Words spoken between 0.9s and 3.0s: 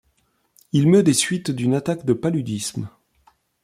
des suites d’une attaque de paludisme.